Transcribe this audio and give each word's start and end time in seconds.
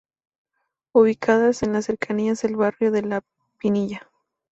Ubicadas 0.95 1.61
en 1.61 1.73
las 1.73 1.85
cercanías 1.85 2.41
del 2.41 2.55
barrio 2.55 2.89
de 2.91 3.03
la 3.03 3.21
Pinilla. 3.59 4.09